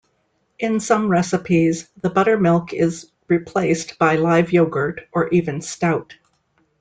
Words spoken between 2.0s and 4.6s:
the buttermilk is replaced by live